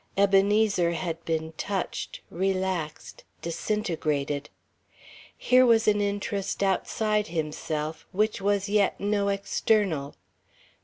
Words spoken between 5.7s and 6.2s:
an